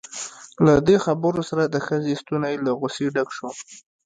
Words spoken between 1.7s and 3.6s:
ښځې ستونی له غصې ډک شو.